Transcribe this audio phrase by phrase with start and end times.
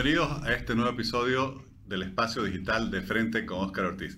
[0.00, 4.16] Bienvenidos a este nuevo episodio del Espacio Digital de Frente con Óscar Ortiz.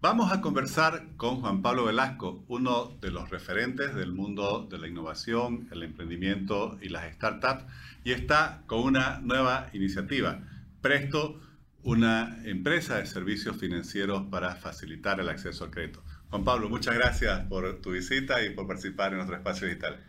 [0.00, 4.86] Vamos a conversar con Juan Pablo Velasco, uno de los referentes del mundo de la
[4.86, 7.64] innovación, el emprendimiento y las startups,
[8.04, 10.42] y está con una nueva iniciativa,
[10.80, 11.40] Presto,
[11.82, 16.04] una empresa de servicios financieros para facilitar el acceso al crédito.
[16.30, 20.04] Juan Pablo, muchas gracias por tu visita y por participar en nuestro espacio digital.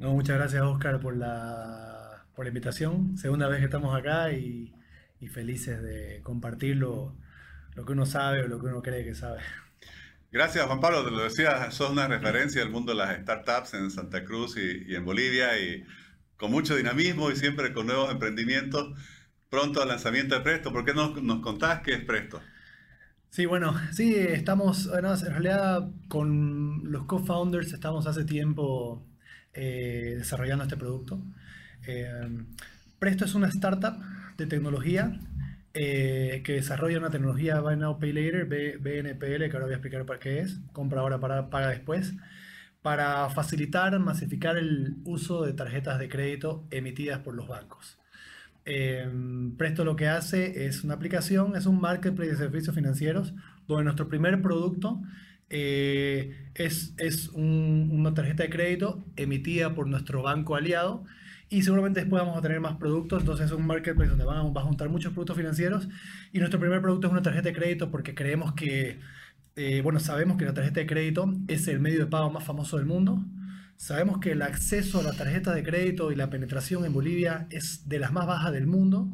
[0.00, 2.05] No, muchas gracias, Oscar, por la,
[2.36, 3.16] por la invitación.
[3.16, 4.72] Segunda vez que estamos acá y,
[5.18, 7.16] y felices de compartirlo
[7.74, 9.40] lo que uno sabe o lo que uno cree que sabe.
[10.30, 11.04] Gracias, Juan Pablo.
[11.04, 14.94] Te lo decía, sos una referencia del mundo de las startups en Santa Cruz y,
[14.94, 15.84] en Bolivia y
[16.36, 18.92] con mucho dinamismo y siempre con nuevos emprendimientos.
[19.48, 20.72] Pronto al lanzamiento de Presto.
[20.72, 22.42] ¿Por qué no nos contás qué es Presto?
[23.30, 29.06] Sí, bueno, sí, estamos, en realidad con los co-founders estamos hace tiempo
[29.54, 31.22] eh, desarrollando este producto.
[31.86, 32.44] Eh,
[32.98, 33.94] Presto es una startup
[34.38, 35.18] de tecnología
[35.74, 40.06] eh, que desarrolla una tecnología Buy Now Pay Later, BNPL, que ahora voy a explicar
[40.06, 42.14] para qué es, compra ahora, para, paga después,
[42.80, 47.98] para facilitar, masificar el uso de tarjetas de crédito emitidas por los bancos.
[48.64, 49.06] Eh,
[49.58, 53.34] Presto lo que hace es una aplicación, es un marketplace de servicios financieros,
[53.68, 55.02] donde nuestro primer producto
[55.50, 61.04] eh, es una tarjeta de crédito emitida por nuestro banco aliado
[61.48, 64.60] y seguramente después vamos a tener más productos, entonces es un marketplace donde van a,
[64.60, 65.88] juntar muchos productos financieros.
[66.32, 68.98] Y nuestro primer producto es una tarjeta de crédito porque creemos que,
[69.54, 72.78] eh, bueno, sabemos que la tarjeta de crédito es el medio de pago más famoso
[72.78, 73.24] del mundo,
[73.76, 77.88] sabemos que el acceso a la tarjeta de crédito y la penetración en Bolivia es
[77.88, 79.08] de las más bajas del mundo,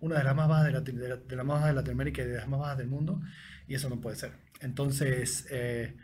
[0.00, 2.48] una de las más bajas de, la, de, más bajas de Latinoamérica y de las
[2.48, 3.20] más bajas del mundo,
[3.68, 4.32] y eso no puede ser.
[4.60, 5.94] Entonces, eh,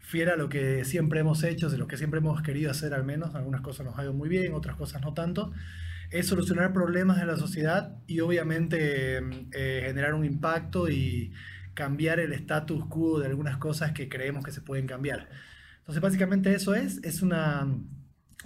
[0.00, 3.04] fiera a lo que siempre hemos hecho, de lo que siempre hemos querido hacer al
[3.04, 5.52] menos, algunas cosas nos ha ido muy bien, otras cosas no tanto,
[6.10, 9.18] es solucionar problemas de la sociedad y obviamente
[9.52, 11.32] eh, generar un impacto y
[11.74, 15.28] cambiar el status quo de algunas cosas que creemos que se pueden cambiar.
[15.78, 17.68] Entonces básicamente eso es, es una,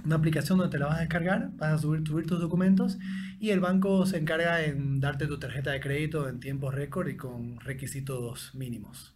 [0.05, 2.99] una aplicación donde te la vas a descargar, vas a subir, subir tus documentos
[3.41, 7.17] y el banco se encarga en darte tu tarjeta de crédito en tiempo récord y
[7.17, 9.14] con requisitos mínimos.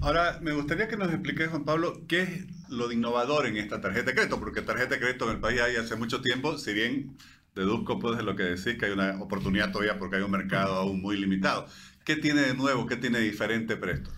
[0.00, 3.80] Ahora, me gustaría que nos expliques, Juan Pablo, qué es lo de innovador en esta
[3.80, 6.72] tarjeta de crédito, porque tarjeta de crédito en el país hay hace mucho tiempo, si
[6.72, 7.16] bien
[7.56, 10.74] deduzco pues de lo que decís que hay una oportunidad todavía porque hay un mercado
[10.74, 11.66] aún muy limitado.
[12.04, 14.12] ¿Qué tiene de nuevo, qué tiene de diferente Presto?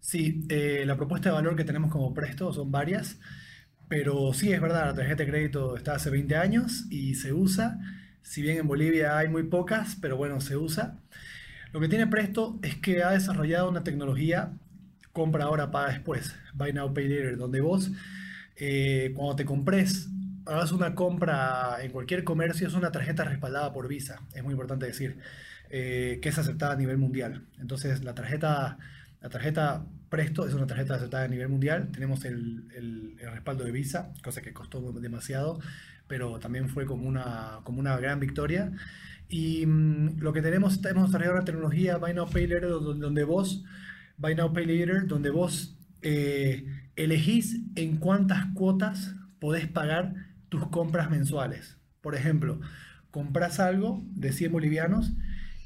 [0.00, 3.20] Sí, eh, la propuesta de valor que tenemos como Presto son varias,
[3.88, 7.78] pero sí es verdad, la tarjeta de crédito está hace 20 años y se usa,
[8.22, 10.98] si bien en Bolivia hay muy pocas, pero bueno, se usa.
[11.72, 14.52] Lo que tiene Presto es que ha desarrollado una tecnología
[15.12, 17.90] compra ahora, paga después, buy now, pay later, donde vos
[18.56, 20.08] eh, cuando te compres,
[20.46, 24.86] hagas una compra en cualquier comercio, es una tarjeta respaldada por Visa, es muy importante
[24.86, 25.18] decir,
[25.70, 27.42] eh, que es aceptada a nivel mundial.
[27.60, 28.78] Entonces la tarjeta,
[29.20, 33.72] la tarjeta Presto es una tarjeta aceptada a nivel mundial, tenemos el, el, respaldo de
[33.72, 35.58] Visa, cosa que costó demasiado,
[36.06, 38.70] pero también fue como una, como una gran victoria.
[39.28, 43.24] Y mm, lo que tenemos, hemos desarrollado una tecnología Buy Now Pay Later donde, donde
[43.24, 43.64] vos
[44.22, 50.14] Buy Now Pay Later, donde vos eh, elegís en cuántas cuotas podés pagar
[50.48, 51.76] tus compras mensuales.
[52.00, 52.60] Por ejemplo,
[53.10, 55.12] compras algo de 100 bolivianos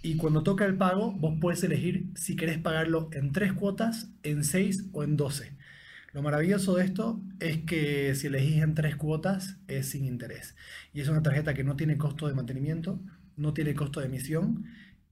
[0.00, 4.42] y cuando toca el pago, vos puedes elegir si querés pagarlo en 3 cuotas, en
[4.42, 5.52] 6 o en 12.
[6.14, 10.56] Lo maravilloso de esto es que si elegís en 3 cuotas es sin interés.
[10.94, 13.02] Y es una tarjeta que no tiene costo de mantenimiento,
[13.36, 14.64] no tiene costo de emisión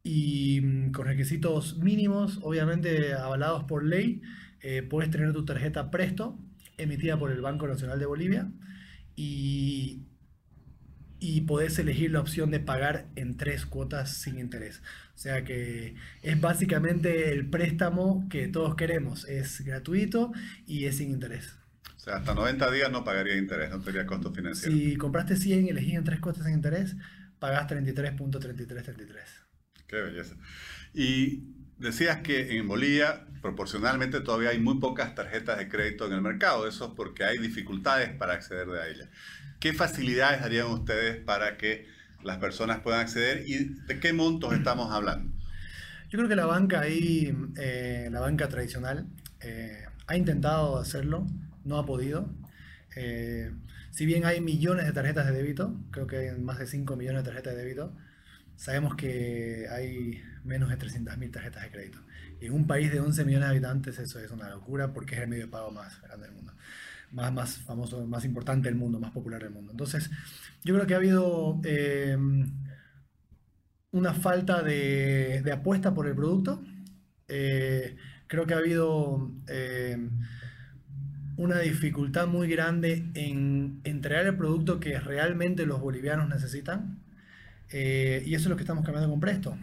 [0.04, 4.22] y mm, con requisitos mínimos, obviamente avalados por ley,
[4.60, 6.38] eh, puedes tener tu tarjeta Presto
[6.76, 8.52] emitida por el Banco Nacional de Bolivia
[9.16, 10.02] y,
[11.18, 14.82] y podés elegir la opción de pagar en tres cuotas sin interés.
[15.14, 19.26] O sea que es básicamente el préstamo que todos queremos.
[19.26, 20.32] Es gratuito
[20.66, 21.54] y es sin interés.
[21.96, 24.76] O sea, hasta 90 días no pagaría interés, no tendría costo financiero.
[24.76, 26.96] Si compraste 100 y elegís en tres cuotas sin interés,
[27.38, 29.44] pagás 33.3333.
[29.94, 30.34] Qué belleza.
[30.92, 31.44] Y
[31.78, 36.66] decías que en Bolivia proporcionalmente todavía hay muy pocas tarjetas de crédito en el mercado.
[36.66, 39.08] Eso es porque hay dificultades para acceder a ellas.
[39.60, 41.86] ¿Qué facilidades harían ustedes para que
[42.24, 45.32] las personas puedan acceder y de qué montos estamos hablando?
[46.10, 49.06] Yo creo que la banca ahí, eh, la banca tradicional,
[49.42, 51.24] eh, ha intentado hacerlo,
[51.64, 52.28] no ha podido.
[52.96, 53.52] Eh,
[53.90, 57.22] si bien hay millones de tarjetas de débito, creo que hay más de 5 millones
[57.22, 57.94] de tarjetas de débito,
[58.56, 61.98] sabemos que hay menos de 300.000 tarjetas de crédito.
[62.40, 65.28] En un país de 11 millones de habitantes eso es una locura porque es el
[65.28, 66.52] medio de pago más grande del mundo.
[67.10, 69.70] Más, más famoso, más importante del mundo, más popular del mundo.
[69.70, 70.10] Entonces,
[70.64, 72.16] yo creo que ha habido eh,
[73.92, 76.62] una falta de, apuesta por el producto.
[77.28, 77.96] Eh,
[78.26, 79.96] creo que ha habido eh,
[81.36, 87.03] una dificultad muy grande en entregar el producto que realmente los bolivianos necesitan.
[87.70, 89.56] Eh, y eso es lo que estamos cambiando con Presto.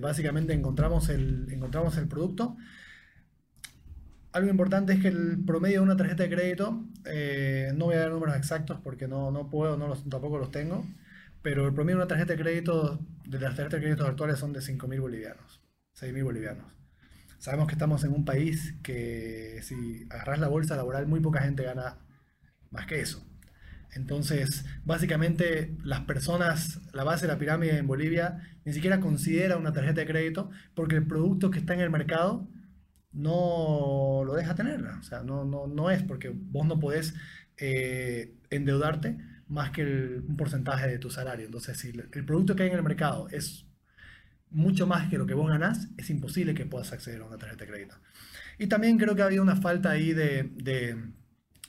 [0.00, 2.56] básicamente encontramos el, encontramos el producto.
[4.32, 6.84] Algo importante es que el promedio de una tarjeta de crédito,
[7.74, 10.84] no voy a dar números exactos porque no, no puedo, no tampoco los tengo,
[11.42, 14.52] pero el promedio de una tarjeta de crédito, de las tarjetas de crédito actuales son
[14.52, 15.60] de 5.000 bolivianos,
[15.94, 16.78] 6.000 bolivianos.
[17.38, 21.62] Sabemos que estamos en un país que si agarras la bolsa laboral, muy poca gente
[21.62, 21.98] gana
[22.70, 23.24] más que eso.
[23.94, 29.72] Entonces, básicamente, las personas, la base de la pirámide en Bolivia, ni siquiera considera una
[29.72, 32.48] tarjeta de crédito porque el producto que está en el mercado
[33.12, 34.84] no lo deja tener.
[34.84, 37.14] O sea, no, no, no es porque vos no podés
[37.56, 39.18] eh, endeudarte
[39.48, 39.82] más que
[40.26, 41.46] un porcentaje de tu salario.
[41.46, 43.66] Entonces, si el producto que hay en el mercado es
[44.50, 47.64] mucho más que lo que vos ganás, es imposible que puedas acceder a una tarjeta
[47.64, 47.96] de crédito.
[48.58, 50.96] Y también creo que ha una falta ahí de,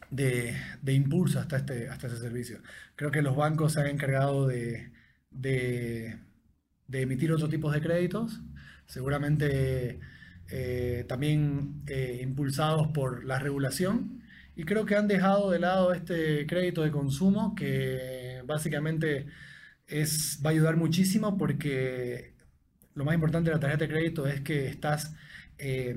[0.10, 0.56] de,
[0.88, 2.60] impulso hasta este, hasta ese servicio.
[2.96, 4.92] Creo que los bancos se han encargado de,
[5.32, 6.20] de,
[6.92, 8.42] emitir otros tipos de créditos,
[8.88, 10.00] seguramente
[10.50, 14.24] eh, también eh, impulsados por la regulación
[14.56, 19.28] y creo que han dejado de lado este crédito de consumo que básicamente
[19.88, 22.34] es, va a ayudar muchísimo porque
[22.94, 25.16] lo más importante de la tarjeta de crédito es que estás,
[25.58, 25.96] eh,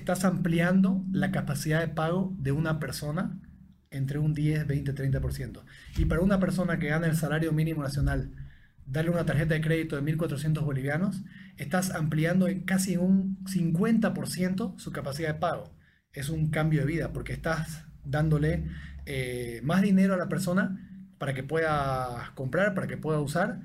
[0.00, 3.38] estás ampliando la capacidad de pago de una persona
[3.90, 5.62] entre un 10, 20, 30%.
[5.96, 8.32] Y para una persona que gana el salario mínimo nacional,
[8.86, 11.22] darle una tarjeta de crédito de 1.400 bolivianos,
[11.56, 15.72] estás ampliando en casi un 50% su capacidad de pago
[16.12, 18.64] es un cambio de vida porque estás dándole
[19.06, 20.86] eh, más dinero a la persona
[21.18, 23.60] para que pueda comprar, para que pueda usar,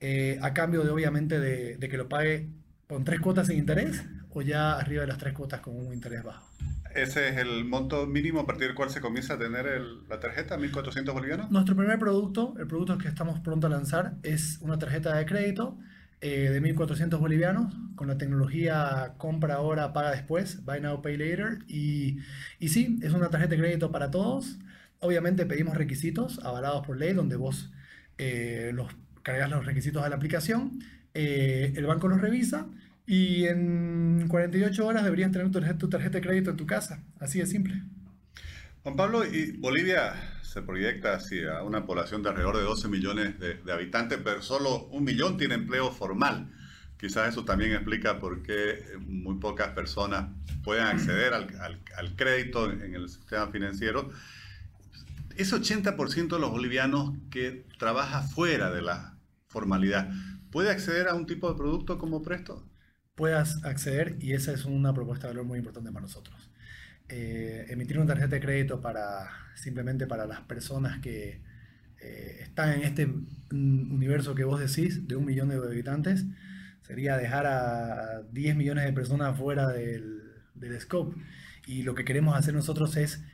[0.00, 2.50] eh, a cambio de obviamente de, que lo pague
[2.86, 4.04] con tres cuotas sin interés
[4.36, 6.46] o ya arriba de las tres cuotas con un interés bajo.
[6.94, 9.80] ¿Ese es el monto mínimo a partir del cual se comienza a tener
[10.10, 11.50] la tarjeta, 1.400 bolivianos?
[11.50, 15.78] Nuestro primer producto, el producto que estamos pronto a lanzar, es una tarjeta de crédito
[16.20, 21.60] eh, de 1.400 bolivianos con la tecnología compra ahora, paga después, buy now, pay later.
[21.66, 22.18] Y,
[22.58, 24.58] y sí, es una tarjeta de crédito para todos.
[25.00, 27.72] Obviamente pedimos requisitos avalados por ley donde vos
[28.18, 30.78] eh, los cargas los requisitos a la aplicación,
[31.14, 32.66] eh, el banco los revisa
[33.06, 37.02] y en 48 horas deberías tener tu tarjeta, tu de crédito en tu casa.
[37.20, 37.82] Así de simple.
[38.82, 40.14] Juan Pablo, ¿y Bolivia
[40.56, 45.04] se proyecta hacia una población de alrededor de 12 millones de, habitantes, pero solo un
[45.04, 46.50] millón tiene empleo formal.
[46.98, 50.30] Quizás eso también explica por qué muy pocas personas
[50.64, 54.08] pueden acceder al, crédito en el sistema financiero.
[55.36, 59.18] Ese 80% de los bolivianos que trabaja fuera de la
[59.48, 60.10] formalidad,
[60.50, 62.64] ¿puede acceder a un tipo de producto como Presto?
[63.16, 66.50] Puedas acceder y esa es una propuesta de valor muy importante para nosotros.
[67.08, 71.40] Eh, emitir una tarjeta de crédito para simplemente para las personas que
[72.00, 73.12] eh, están en este
[73.50, 76.26] universo que vos decís, de un millón de habitantes,
[76.82, 80.22] sería dejar a 10 millones de personas fuera del,
[80.54, 81.16] del scope.
[81.66, 83.24] Y lo que queremos hacer nosotros es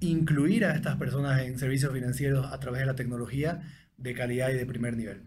[0.00, 3.62] incluir a estas personas en servicios financieros a través de la tecnología
[3.96, 5.22] de calidad y de primer nivel.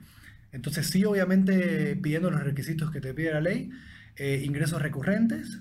[0.52, 3.70] Entonces sí, obviamente pidiendo los requisitos que te pide la ley,
[4.16, 5.60] eh, ingresos recurrentes,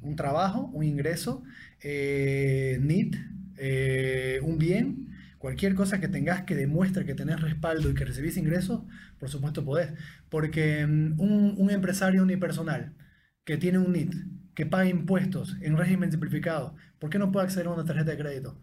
[0.00, 1.42] un trabajo, un ingreso,
[1.82, 3.16] eh, NIT,
[3.56, 8.36] eh, un bien, cualquier cosa que tengas que demuestre que tenés respaldo y que recibís
[8.36, 8.82] ingresos,
[9.18, 9.92] por supuesto podés.
[10.28, 12.94] Porque mm, un, empresario unipersonal
[13.44, 14.14] que tiene un NIT,
[14.54, 18.18] que paga impuestos en régimen simplificado, ¿por qué no puede acceder a una tarjeta de
[18.18, 18.60] crédito?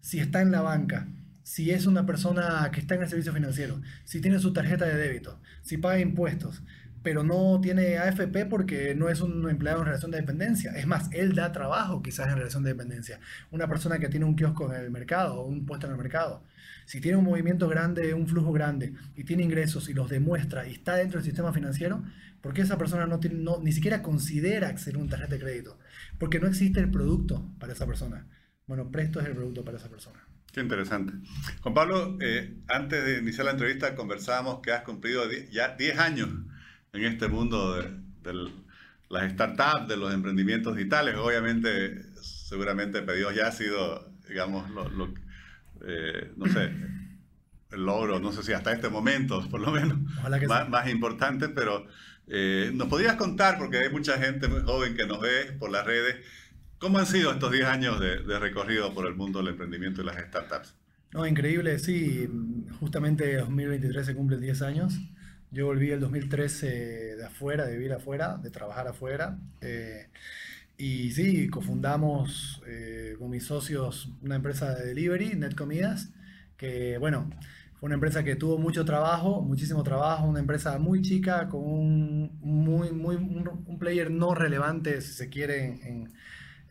[0.00, 1.08] Si está en la banca,
[1.44, 4.96] si es una persona que está en el servicio financiero, si tiene su tarjeta de
[4.96, 6.62] débito, si paga impuestos,
[7.04, 10.72] pero no tiene AFP porque no es un empleado en relación de dependencia.
[10.72, 13.20] Es más, él da trabajo quizás en relación de dependencia.
[13.50, 16.42] Una persona que tiene un kiosco en el mercado un puesto en el mercado.
[16.86, 20.72] Si tiene un movimiento grande, un flujo grande y tiene ingresos y los demuestra y
[20.72, 22.02] está dentro del sistema financiero,
[22.40, 25.78] ¿por qué esa persona no, tiene, ni siquiera considera acceder a un tarjeta de crédito?
[26.18, 28.26] Porque no existe el producto para esa persona.
[28.66, 30.26] Bueno, Presto es el producto para esa persona.
[30.54, 31.12] Qué interesante.
[31.62, 36.28] Juan Pablo, eh, antes de iniciar la entrevista conversábamos que has cumplido ya 10 años
[36.92, 37.74] en este mundo
[38.22, 38.50] de,
[39.08, 41.16] las startups, de los emprendimientos digitales.
[41.16, 45.12] Obviamente, seguramente Pedidos ya ha sido, digamos, lo,
[45.84, 46.70] eh, no sé,
[47.72, 49.98] el logro, no sé si hasta este momento, por lo menos,
[50.68, 51.84] más, importante, pero
[52.28, 55.84] eh, nos podrías contar, porque hay mucha gente muy joven que nos ve por las
[55.84, 56.24] redes,
[56.78, 60.04] ¿cómo han sido estos 10 años de, de recorrido por el mundo del emprendimiento y
[60.04, 60.74] las startups?
[61.14, 62.28] No, increíble, sí,
[62.80, 64.94] justamente 2023 se cumplen 10 años
[65.52, 66.66] Yo volví el 2013
[67.16, 69.38] de afuera, de vivir afuera, de trabajar afuera.
[69.60, 70.08] Eh,
[70.76, 76.10] y sí, cofundamos eh, con mis socios una empresa de delivery, Net Comidas,
[76.56, 77.30] que bueno,
[77.78, 82.38] fue una empresa que tuvo mucho trabajo, muchísimo trabajo, una empresa muy chica, con un,
[82.40, 86.12] muy, muy, un, player no relevante, si se quiere, en, en,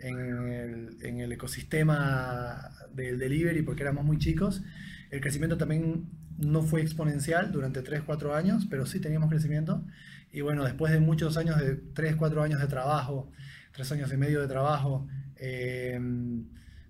[0.04, 4.64] el, en el ecosistema del delivery, porque éramos muy chicos.
[5.10, 9.84] El crecimiento también no fue exponencial durante 3, 4 años, pero sí teníamos crecimiento.
[10.32, 13.32] Y bueno, después de muchos años, de 3, 4 años de trabajo,
[13.74, 16.00] 3 años y medio de trabajo, eh,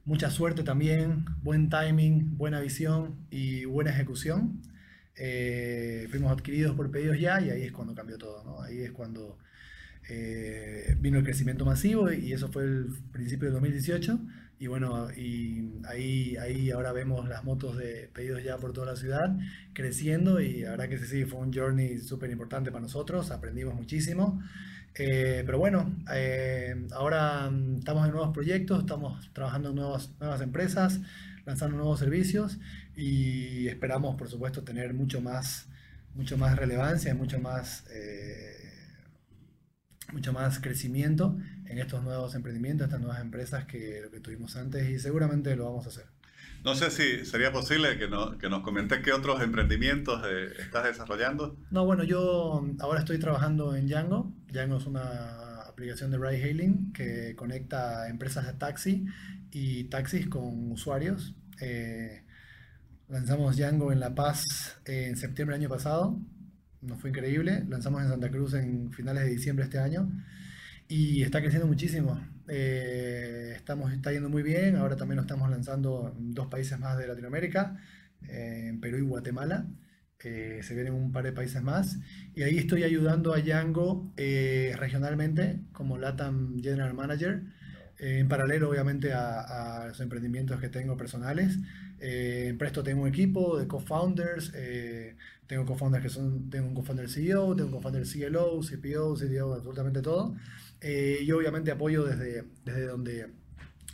[0.05, 4.61] mucha suerte también, buen timing, buena visión y buena ejecución.
[5.15, 8.61] Eh, fuimos adquiridos por pedidos ya y ahí es cuando cambió todo, ¿no?
[8.61, 9.37] Ahí es cuando
[10.09, 14.19] eh, vino el crecimiento masivo y eso fue el principio del 2018
[14.59, 18.95] y bueno, y ahí, ahí ahora vemos las motos de pedidos ya por toda la
[18.95, 19.35] ciudad
[19.73, 24.41] creciendo y la que sí, fue un journey súper importante para nosotros, aprendimos muchísimo.
[24.95, 30.39] Eh, pero bueno, eh, ahora mm, estamos en nuevos proyectos, estamos trabajando en nuevas, nuevas
[30.39, 31.01] empresas,
[31.45, 32.57] lanzando nuevos servicios
[32.95, 35.67] y esperamos, por supuesto, tener mucho más,
[36.15, 37.83] mucho más relevancia, mucho más...
[40.09, 44.55] Eh, mucho más crecimiento en estos nuevos emprendimientos, estas nuevas empresas que lo que tuvimos
[44.55, 46.05] antes y seguramente lo vamos a hacer.
[46.63, 51.57] No sé si sería posible que, que nos comentes qué otros emprendimientos eh, estás desarrollando.
[51.71, 54.31] No, bueno, yo ahora estoy trabajando en Django.
[54.47, 59.05] Django es una aplicación de ride hailing que conecta empresas de taxi
[59.51, 61.35] y taxis con usuarios.
[61.59, 62.23] Eh,
[63.09, 66.17] lanzamos Django en La Paz en septiembre del año pasado
[66.85, 67.63] nos fue increíble.
[67.67, 70.11] Lanzamos en Santa Cruz en finales de diciembre este año
[70.87, 72.19] y está creciendo muchísimo.
[72.47, 74.75] Eh, estamos, está yendo muy bien.
[74.75, 77.77] Ahora también lo estamos lanzando en dos países más de Latinoamérica,
[78.27, 79.67] eh, en Perú y Guatemala.
[80.23, 81.99] Eh, se vienen un par de países más.
[82.35, 87.43] Y ahí estoy ayudando a Django regionalmente como LATAM General Manager.
[87.99, 91.57] En paralelo, obviamente, a, a, los emprendimientos que tengo personales.
[91.99, 94.51] en Presto tengo un equipo de co-founders
[95.47, 100.01] tengo co-founders que son, tengo un co-founder CEO, tengo un co-founder CLO, CPO, CDO, absolutamente
[100.01, 100.35] todo.
[100.81, 103.29] Eh, y obviamente apoyo desde, desde donde,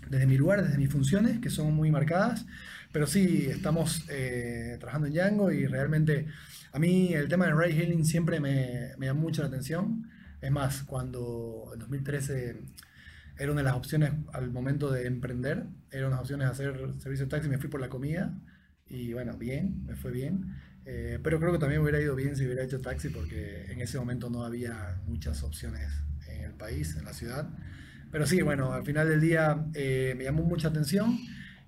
[0.10, 2.46] desde mi lugar, desde mis funciones, que son muy marcadas.
[2.92, 6.28] Pero sí, estamos eh, trabajando en Django y realmente
[6.72, 10.10] a mí el tema del ride hailing siempre me, me llama mucho la atención.
[10.42, 12.62] Es más, cuando en 2013
[13.40, 16.52] era una de las opciones al momento de emprender, era una de las opciones de
[16.52, 18.38] hacer servicio de taxi, me fui por la comida
[18.86, 20.58] y bueno, bien, me fue bien.
[20.86, 23.98] Eh, pero creo que también hubiera ido bien si hubiera hecho taxi porque en ese
[23.98, 25.90] momento no había muchas opciones
[26.28, 27.50] en el país, en la ciudad.
[28.12, 31.18] Pero sí, bueno, al final del día eh, me llamó mucha atención.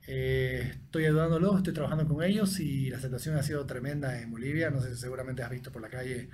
[0.07, 4.71] Eh, estoy ayudándolos, estoy trabajando con ellos y la aceptación ha sido tremenda en Bolivia.
[4.71, 6.29] No sé si seguramente has visto por la calle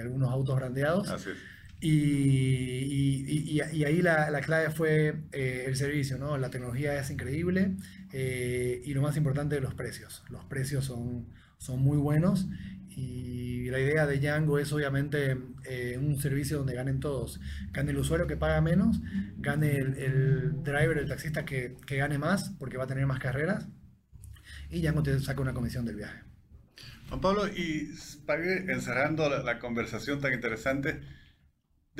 [0.00, 1.08] algunos autos brandeados.
[1.08, 1.30] Así
[1.80, 6.36] Y, y, ahí la, la, clave fue el servicio, ¿no?
[6.36, 7.76] La tecnología es increíble
[8.12, 10.22] y lo más importante, los precios.
[10.28, 11.26] Los precios son
[11.60, 12.48] son muy buenos
[12.88, 17.38] y la idea de Django es obviamente eh, un servicio donde ganen todos.
[17.70, 19.00] Gane el usuario que paga menos,
[19.36, 23.68] gane el, driver, el taxista que, gane más porque va a tener más carreras
[24.70, 26.20] y Django te saca una comisión del viaje.
[27.10, 27.90] Juan Pablo, y
[28.24, 31.00] para encerrando la, conversación tan interesante,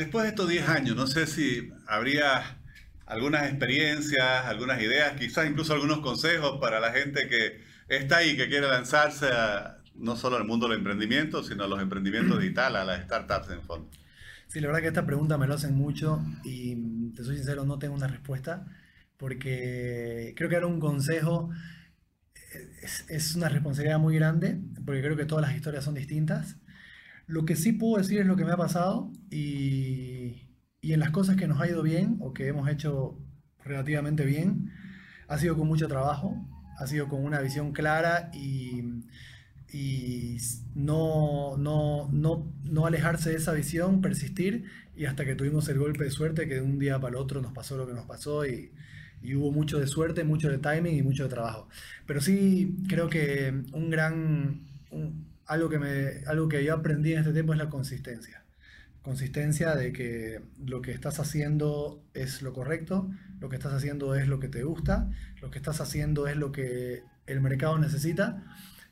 [0.01, 2.57] después de estos 10 años, no sé si habría
[3.05, 8.49] algunas experiencias, algunas ideas, quizás incluso algunos consejos para la gente que está ahí, que
[8.49, 9.29] quiere lanzarse
[9.95, 13.63] no solo al mundo del emprendimiento, sino a los emprendimientos digitales, a las startups en
[13.63, 13.91] fondo?
[14.49, 17.79] Sí, la verdad que esta pregunta me lo hacen mucho y te soy sincero, no
[17.79, 18.67] tengo una respuesta
[19.19, 21.51] porque creo que dar un consejo
[23.09, 26.57] es, una responsabilidad muy grande porque creo que todas las historias son distintas.
[27.31, 30.49] Lo que sí puedo decir es lo que me ha pasado y,
[30.81, 33.19] y en las cosas que nos ha ido bien o que hemos hecho
[33.65, 34.73] relativamente bien,
[35.29, 36.37] ha sido con mucho trabajo,
[36.77, 38.83] ha sido con una visión clara y,
[39.73, 40.39] y
[40.75, 44.65] no, no, no, no, alejarse de esa visión, persistir
[44.97, 47.41] y hasta que tuvimos el golpe de suerte que de un día para el otro
[47.41, 48.73] nos pasó lo que nos pasó y,
[49.23, 51.69] y hubo mucho de suerte, mucho de timing y mucho de trabajo.
[52.07, 54.67] Pero sí creo que un gran,
[55.51, 58.45] algo, que me, algo que yo aprendí en este tiempo es la consistencia
[59.03, 64.29] consistencia de que lo que estás haciendo es lo correcto, lo que estás haciendo es
[64.29, 68.45] lo que te gusta, lo que estás haciendo es lo que el mercado necesita.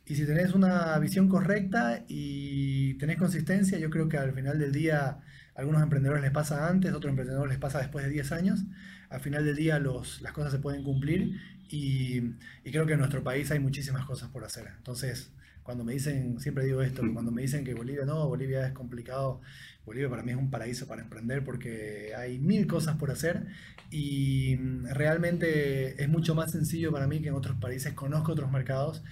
[0.07, 4.73] Y si tenés una visión correcta y tenés consistencia, yo creo que al final del
[4.73, 5.21] día a
[5.55, 8.65] algunos emprendedores les pasa antes, a otros emprendedores les pasa después de 10 años.
[9.11, 11.39] Al final del día los, las cosas se pueden cumplir
[11.69, 12.23] y,
[12.65, 14.69] y creo que en nuestro país hay muchísimas cosas por hacer.
[14.79, 15.31] Entonces,
[15.69, 19.43] cuando me dicen, siempre digo esto, cuando me dicen que Bolivia no, Bolivia es complicado,
[19.85, 23.45] Bolivia para mí es un paraíso para emprender porque hay mil cosas por hacer
[23.91, 27.93] y mm, realmente es mucho más sencillo para mí que en otros países.
[27.93, 29.05] Conozco otros mercados.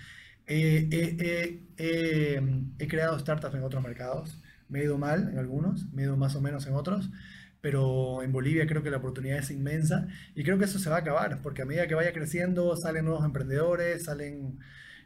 [0.46, 1.60] he
[2.88, 4.40] creado startups en otros mercados.
[4.70, 7.10] Me he ido mal en algunos, me he ido más o menos en otros,
[7.60, 10.96] pero en Bolivia creo que la oportunidad es inmensa y creo que eso se va
[10.96, 14.58] a acabar, porque a medida que vaya creciendo salen nuevos emprendedores, salen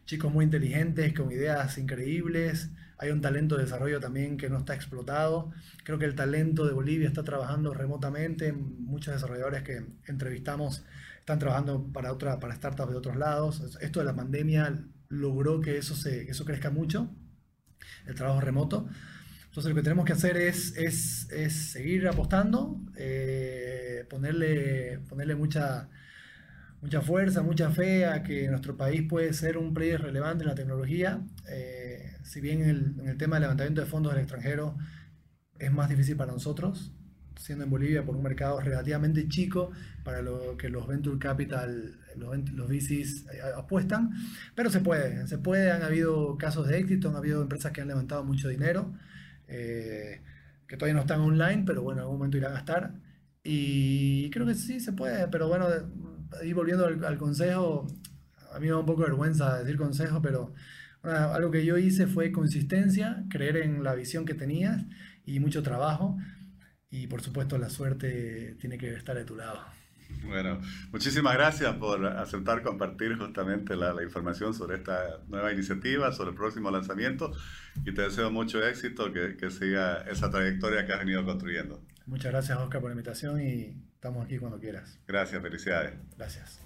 [0.04, 2.71] chicos muy inteligentes, con ideas increíbles.
[2.99, 5.52] Hay un talento de desarrollo también que no está explotado.
[5.85, 8.52] Creo que el talento de Bolivia está trabajando remotamente.
[8.52, 10.85] Muchos desarrolladores que entrevistamos
[11.19, 13.78] están trabajando para, otra, para startups de otros lados.
[13.80, 17.11] Esto de la pandemia logró que eso, se, eso crezca mucho,
[18.07, 18.88] el trabajo remoto.
[19.47, 25.88] Entonces lo que tenemos que hacer es, es, seguir apostando, eh, ponerle, ponerle mucha
[26.82, 30.54] mucha fuerza, mucha fe a que nuestro país puede ser un player relevante en la
[30.54, 31.20] tecnología.
[31.49, 34.76] Eh, si bien en el tema del levantamiento de fondos del extranjero
[35.58, 36.92] es más difícil para nosotros,
[37.37, 39.70] siendo en Bolivia por un mercado relativamente chico
[40.04, 44.10] para lo que los venture capital, los, los VCs eh, apuestan,
[44.54, 47.88] pero se puede, se puede, han habido casos de éxito, han habido empresas que han
[47.88, 48.92] levantado mucho dinero,
[49.49, 50.22] eh,
[50.66, 52.94] que todavía no están online, pero bueno, en algún momento irán a estar.
[53.42, 55.66] Y creo que sí se puede, pero bueno,
[56.42, 57.87] y volviendo al, consejo,
[58.52, 60.52] a mí me da un poco de vergüenza decir consejo, pero
[61.02, 64.84] algo que yo hice fue consistencia, creer en la visión que tenías
[65.25, 66.16] y mucho trabajo.
[66.90, 69.60] Y por supuesto la suerte tiene que estar de tu lado.
[70.25, 70.60] Bueno,
[70.90, 76.37] muchísimas gracias por aceptar compartir justamente la, la, información sobre esta nueva iniciativa, sobre el
[76.37, 77.32] próximo lanzamiento
[77.84, 81.80] y te deseo mucho éxito, que, que siga esa trayectoria que has venido construyendo.
[82.06, 84.99] Muchas gracias Oscar por la invitación y Estamos aquí cuando quieras.
[85.07, 85.92] Gracias, felicidades.
[86.16, 86.59] Gracias.